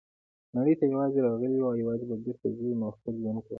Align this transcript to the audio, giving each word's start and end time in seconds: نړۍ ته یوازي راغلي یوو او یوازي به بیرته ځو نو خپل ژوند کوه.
نړۍ 0.57 0.73
ته 0.79 0.85
یوازي 0.93 1.19
راغلي 1.27 1.55
یوو 1.57 1.69
او 1.71 1.81
یوازي 1.83 2.05
به 2.09 2.15
بیرته 2.25 2.47
ځو 2.57 2.67
نو 2.79 2.87
خپل 2.95 3.13
ژوند 3.21 3.37
کوه. 3.43 3.49